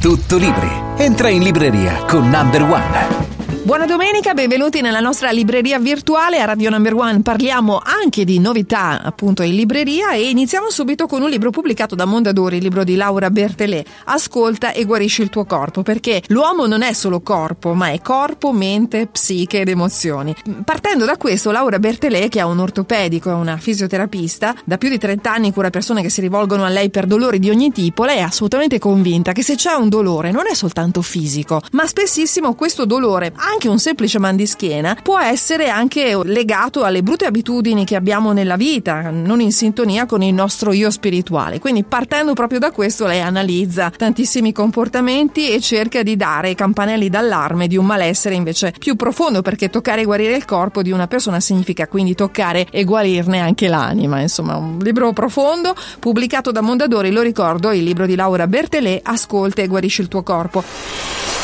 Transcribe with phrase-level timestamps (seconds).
[0.00, 0.70] Tutto libri.
[0.98, 3.27] Entra in libreria con Number One.
[3.68, 7.20] Buona domenica, benvenuti nella nostra libreria virtuale a Radio Number One.
[7.20, 12.06] Parliamo anche di novità appunto in libreria e iniziamo subito con un libro pubblicato da
[12.06, 13.84] Mondadori, il libro di Laura Bertelè.
[14.04, 18.52] Ascolta e guarisci il tuo corpo, perché l'uomo non è solo corpo, ma è corpo,
[18.52, 20.34] mente, psiche ed emozioni.
[20.64, 24.96] Partendo da questo, Laura Bertelè, che è un ortopedico e una fisioterapista, da più di
[24.96, 28.16] 30 anni cura persone che si rivolgono a lei per dolori di ogni tipo, lei
[28.16, 32.86] è assolutamente convinta che se c'è un dolore non è soltanto fisico, ma spessissimo questo
[32.86, 37.84] dolore, anche anche un semplice mal di schiena può essere anche legato alle brutte abitudini
[37.84, 41.58] che abbiamo nella vita, non in sintonia con il nostro io spirituale.
[41.58, 47.66] Quindi partendo proprio da questo lei analizza tantissimi comportamenti e cerca di dare campanelli d'allarme
[47.66, 51.40] di un malessere invece più profondo perché toccare e guarire il corpo di una persona
[51.40, 54.20] significa quindi toccare e guarirne anche l'anima.
[54.20, 59.62] Insomma, un libro profondo pubblicato da Mondadori, lo ricordo, il libro di Laura Bertelè, Ascolta
[59.62, 61.37] e guarisci il tuo corpo.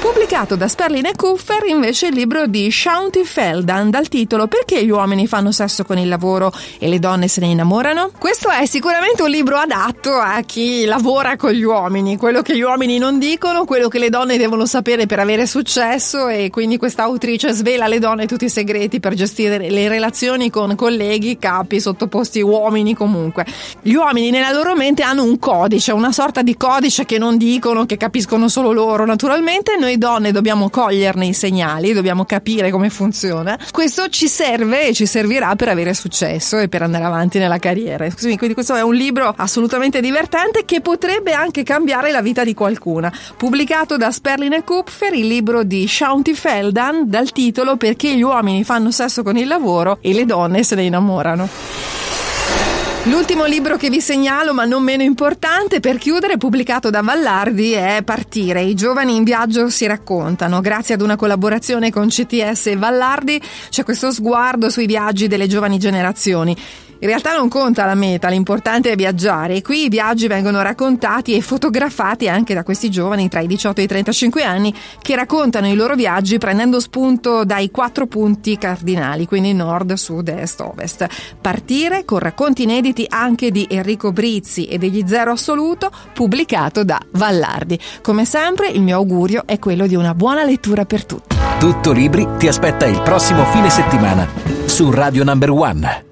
[0.00, 4.90] Pubblicato da Sperlin e Kuffer invece il libro di Shaunti Feldan dal titolo Perché gli
[4.90, 8.12] uomini fanno sesso con il lavoro e le donne se ne innamorano?
[8.16, 12.60] Questo è sicuramente un libro adatto a chi lavora con gli uomini, quello che gli
[12.60, 17.02] uomini non dicono, quello che le donne devono sapere per avere successo e quindi questa
[17.02, 22.40] autrice svela alle donne tutti i segreti per gestire le relazioni con colleghi, capi, sottoposti
[22.40, 23.44] uomini comunque.
[23.82, 27.84] Gli uomini nella loro mente hanno un codice, una sorta di codice che non dicono,
[27.84, 33.58] che capiscono solo loro naturalmente, noi donne dobbiamo coglierne i segnali, dobbiamo capire come funziona.
[33.70, 38.06] Questo ci serve e ci servirà per avere successo e per andare avanti nella carriera.
[38.12, 43.10] Quindi questo è un libro assolutamente divertente che potrebbe anche cambiare la vita di qualcuna.
[43.38, 48.64] Pubblicato da Sperlin e Kupfer, il libro di Shaunti Feldan dal titolo Perché gli uomini
[48.64, 51.97] fanno sesso con il lavoro e le donne se ne innamorano.
[53.04, 58.02] L'ultimo libro che vi segnalo, ma non meno importante, per chiudere, pubblicato da Vallardi, è
[58.04, 58.60] Partire.
[58.62, 60.60] I giovani in viaggio si raccontano.
[60.60, 63.40] Grazie ad una collaborazione con CTS e Vallardi
[63.70, 66.54] c'è questo sguardo sui viaggi delle giovani generazioni.
[67.00, 71.34] In realtà non conta la meta, l'importante è viaggiare e qui i viaggi vengono raccontati
[71.34, 75.68] e fotografati anche da questi giovani tra i 18 e i 35 anni che raccontano
[75.68, 81.06] i loro viaggi prendendo spunto dai quattro punti cardinali, quindi nord, sud, est, ovest.
[81.40, 87.78] Partire con racconti inediti anche di Enrico Brizzi e degli Zero Assoluto, pubblicato da Vallardi.
[88.02, 91.36] Come sempre il mio augurio è quello di una buona lettura per tutti.
[91.60, 94.26] Tutto Libri ti aspetta il prossimo fine settimana
[94.64, 96.07] su Radio Number One.